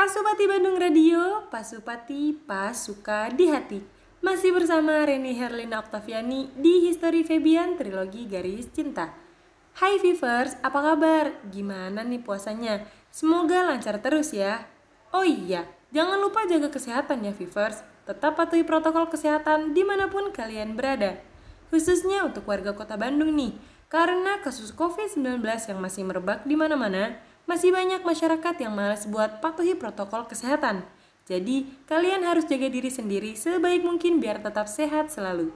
Pasupati 0.00 0.48
Bandung 0.48 0.80
Radio, 0.80 1.44
Pasupati 1.52 2.32
Pasuka 2.32 3.28
di 3.36 3.52
Hati. 3.52 3.84
Masih 4.24 4.48
bersama 4.48 5.04
Reni 5.04 5.36
Herlina 5.36 5.76
Oktaviani 5.76 6.48
di 6.56 6.88
History 6.88 7.20
Febian 7.20 7.76
Trilogi 7.76 8.24
Garis 8.24 8.72
Cinta. 8.72 9.12
Hai 9.76 10.00
Vivers, 10.00 10.56
apa 10.64 10.80
kabar? 10.80 11.36
Gimana 11.52 12.00
nih 12.00 12.16
puasanya? 12.16 12.88
Semoga 13.12 13.60
lancar 13.60 14.00
terus 14.00 14.32
ya. 14.32 14.64
Oh 15.12 15.20
iya, 15.20 15.68
jangan 15.92 16.16
lupa 16.16 16.48
jaga 16.48 16.72
kesehatan 16.72 17.20
ya 17.20 17.36
Vivers. 17.36 17.84
Tetap 18.08 18.40
patuhi 18.40 18.64
protokol 18.64 19.12
kesehatan 19.12 19.76
di 19.76 19.84
mana 19.84 20.08
pun 20.08 20.32
kalian 20.32 20.80
berada. 20.80 21.20
Khususnya 21.68 22.24
untuk 22.24 22.48
warga 22.48 22.72
kota 22.72 22.96
Bandung 22.96 23.36
nih, 23.36 23.52
karena 23.92 24.40
kasus 24.40 24.72
COVID-19 24.72 25.44
yang 25.44 25.76
masih 25.76 26.08
merebak 26.08 26.48
di 26.48 26.56
mana-mana, 26.56 27.20
masih 27.50 27.74
banyak 27.74 28.06
masyarakat 28.06 28.54
yang 28.62 28.70
malas 28.70 29.10
buat 29.10 29.42
patuhi 29.42 29.74
protokol 29.74 30.30
kesehatan. 30.30 30.86
Jadi, 31.26 31.66
kalian 31.90 32.22
harus 32.22 32.46
jaga 32.46 32.70
diri 32.70 32.94
sendiri 32.94 33.34
sebaik 33.34 33.82
mungkin 33.82 34.22
biar 34.22 34.38
tetap 34.38 34.70
sehat 34.70 35.10
selalu. 35.10 35.50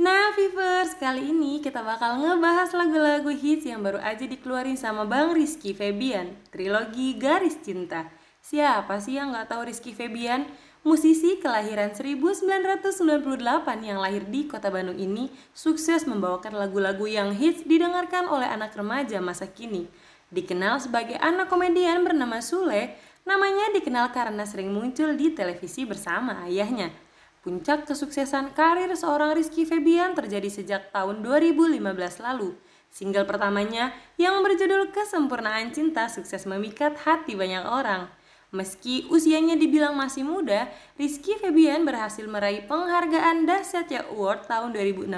Nah, 0.00 0.32
Vivers, 0.32 0.96
kali 0.96 1.28
ini 1.28 1.60
kita 1.60 1.84
bakal 1.84 2.24
ngebahas 2.24 2.72
lagu-lagu 2.72 3.28
hits 3.28 3.68
yang 3.68 3.84
baru 3.84 4.00
aja 4.00 4.24
dikeluarin 4.24 4.80
sama 4.80 5.04
Bang 5.04 5.36
Rizky 5.36 5.76
Febian, 5.76 6.40
trilogi 6.48 7.20
Garis 7.20 7.60
Cinta. 7.60 8.08
Siapa 8.40 8.96
sih 8.96 9.20
yang 9.20 9.36
nggak 9.36 9.52
tahu 9.52 9.68
Rizky 9.68 9.92
Febian? 9.92 10.48
Musisi 10.86 11.36
kelahiran 11.42 11.92
1998 11.92 13.36
yang 13.82 13.98
lahir 14.00 14.24
di 14.24 14.48
kota 14.48 14.72
Bandung 14.72 14.96
ini 14.96 15.28
sukses 15.52 16.08
membawakan 16.08 16.56
lagu-lagu 16.56 17.04
yang 17.04 17.34
hits 17.34 17.66
didengarkan 17.66 18.30
oleh 18.30 18.48
anak 18.48 18.72
remaja 18.72 19.18
masa 19.20 19.50
kini. 19.50 19.90
Dikenal 20.28 20.76
sebagai 20.84 21.16
anak 21.16 21.48
komedian 21.48 22.04
bernama 22.04 22.44
Sule, 22.44 23.00
namanya 23.24 23.72
dikenal 23.72 24.12
karena 24.12 24.44
sering 24.44 24.68
muncul 24.68 25.16
di 25.16 25.32
televisi 25.32 25.88
bersama 25.88 26.44
ayahnya. 26.44 26.92
Puncak 27.40 27.88
kesuksesan 27.88 28.52
karir 28.52 28.92
seorang 28.92 29.32
Rizky 29.32 29.64
Febian 29.64 30.12
terjadi 30.12 30.52
sejak 30.52 30.92
tahun 30.92 31.24
2015 31.24 31.80
lalu. 32.20 32.52
Single 32.92 33.24
pertamanya 33.24 33.96
yang 34.20 34.40
berjudul 34.44 34.92
Kesempurnaan 34.92 35.72
Cinta 35.72 36.12
sukses 36.12 36.44
memikat 36.44 36.96
hati 37.08 37.32
banyak 37.32 37.64
orang. 37.64 38.12
Meski 38.48 39.04
usianya 39.12 39.60
dibilang 39.60 39.92
masih 39.92 40.24
muda, 40.24 40.68
Rizky 40.96 41.36
Febian 41.36 41.84
berhasil 41.84 42.24
meraih 42.24 42.64
penghargaan 42.64 43.44
Dahsyatnya 43.44 44.08
Award 44.12 44.48
tahun 44.48 44.72
2016 44.72 45.08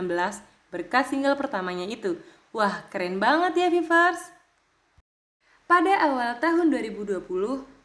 berkat 0.71 1.11
single 1.11 1.35
pertamanya 1.35 1.87
itu. 1.87 2.19
Wah, 2.51 2.87
keren 2.91 3.23
banget 3.23 3.59
ya 3.59 3.69
Vivers! 3.71 4.40
Pada 5.71 6.03
awal 6.03 6.35
tahun 6.43 6.75
2020, 6.75 7.31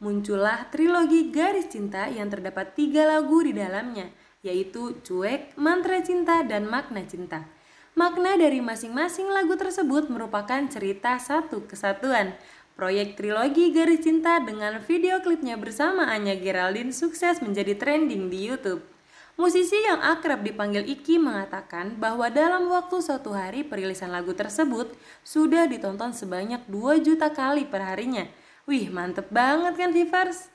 muncullah 0.02 0.74
trilogi 0.74 1.30
Garis 1.30 1.70
Cinta 1.70 2.10
yang 2.10 2.34
terdapat 2.34 2.74
tiga 2.74 3.06
lagu 3.06 3.46
di 3.46 3.54
dalamnya, 3.54 4.10
yaitu 4.42 4.98
Cuek, 5.06 5.54
Mantra 5.54 6.02
Cinta, 6.02 6.42
dan 6.42 6.66
Makna 6.66 7.06
Cinta. 7.06 7.46
Makna 7.94 8.42
dari 8.42 8.58
masing-masing 8.58 9.30
lagu 9.30 9.54
tersebut 9.54 10.10
merupakan 10.10 10.66
cerita 10.66 11.22
satu 11.22 11.70
kesatuan. 11.70 12.34
Proyek 12.74 13.22
trilogi 13.22 13.70
Garis 13.70 14.02
Cinta 14.02 14.42
dengan 14.42 14.82
video 14.82 15.22
klipnya 15.22 15.54
bersama 15.54 16.10
Anya 16.10 16.34
Geraldine 16.42 16.90
sukses 16.90 17.38
menjadi 17.46 17.78
trending 17.78 18.34
di 18.34 18.50
YouTube. 18.50 18.95
Musisi 19.36 19.76
yang 19.84 20.00
akrab 20.00 20.48
dipanggil 20.48 20.88
Iki 20.88 21.20
mengatakan 21.20 22.00
bahwa 22.00 22.32
dalam 22.32 22.72
waktu 22.72 23.04
satu 23.04 23.36
hari 23.36 23.68
perilisan 23.68 24.08
lagu 24.08 24.32
tersebut 24.32 24.96
sudah 25.28 25.68
ditonton 25.68 26.16
sebanyak 26.16 26.64
2 26.72 27.04
juta 27.04 27.28
kali 27.28 27.68
per 27.68 27.84
harinya. 27.84 28.24
Wih, 28.64 28.88
mantep 28.88 29.28
banget 29.28 29.76
kan 29.76 29.92
Vivers? 29.92 30.48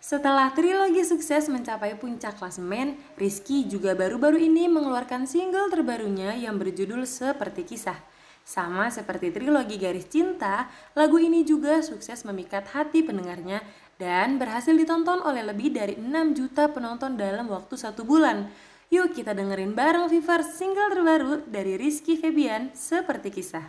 Setelah 0.00 0.56
trilogi 0.56 1.04
sukses 1.04 1.52
mencapai 1.52 2.00
puncak 2.00 2.40
klasemen, 2.40 2.96
Rizky 3.20 3.68
juga 3.68 3.92
baru-baru 3.92 4.40
ini 4.40 4.64
mengeluarkan 4.64 5.28
single 5.28 5.68
terbarunya 5.68 6.32
yang 6.32 6.56
berjudul 6.56 7.04
Seperti 7.04 7.68
Kisah. 7.68 8.00
Sama 8.40 8.88
seperti 8.88 9.28
trilogi 9.28 9.76
Garis 9.76 10.08
Cinta, 10.08 10.72
lagu 10.96 11.20
ini 11.20 11.44
juga 11.44 11.84
sukses 11.84 12.24
memikat 12.24 12.72
hati 12.72 13.04
pendengarnya 13.04 13.60
dan 13.98 14.38
berhasil 14.38 14.70
ditonton 14.72 15.18
oleh 15.26 15.42
lebih 15.42 15.74
dari 15.74 15.98
6 15.98 16.38
juta 16.38 16.70
penonton 16.70 17.18
dalam 17.18 17.50
waktu 17.50 17.74
satu 17.74 18.06
bulan. 18.06 18.46
Yuk 18.88 19.12
kita 19.12 19.36
dengerin 19.36 19.76
bareng 19.76 20.08
Vivers 20.08 20.56
single 20.56 20.88
terbaru 20.88 21.44
dari 21.44 21.76
Rizky 21.76 22.16
Febian, 22.16 22.72
Seperti 22.72 23.28
Kisah. 23.28 23.66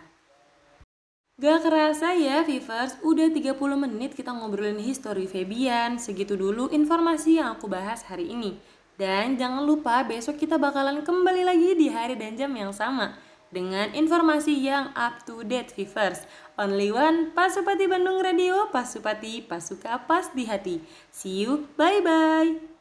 Gak 1.35 1.59
kerasa 1.65 2.15
ya 2.15 2.45
Vivers, 2.45 2.95
udah 3.03 3.27
30 3.27 3.57
menit 3.75 4.15
kita 4.15 4.31
ngobrolin 4.31 4.79
history 4.79 5.27
Febian. 5.27 5.99
Segitu 5.99 6.39
dulu 6.39 6.71
informasi 6.71 7.41
yang 7.41 7.59
aku 7.59 7.67
bahas 7.67 8.05
hari 8.07 8.31
ini. 8.31 8.55
Dan 8.95 9.35
jangan 9.35 9.63
lupa 9.63 10.03
besok 10.07 10.39
kita 10.39 10.59
bakalan 10.59 11.03
kembali 11.03 11.43
lagi 11.47 11.75
di 11.75 11.87
hari 11.87 12.19
dan 12.19 12.35
jam 12.35 12.51
yang 12.51 12.75
sama 12.75 13.15
dengan 13.49 13.93
informasi 13.93 14.53
yang 14.55 14.93
up 14.93 15.25
to 15.25 15.41
date 15.45 15.73
Vivers. 15.73 16.25
Only 16.57 16.93
one 16.93 17.33
Pasupati 17.33 17.85
Bandung 17.89 18.21
Radio, 18.21 18.69
Pasupati 18.69 19.45
Pasuka 19.45 20.01
Pas 20.05 20.29
di 20.33 20.45
Hati. 20.45 20.81
See 21.09 21.45
you, 21.45 21.69
bye 21.77 22.01
bye. 22.01 22.78